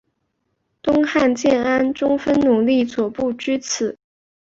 [0.81, 3.99] 东汉建安中分匈奴左部居此。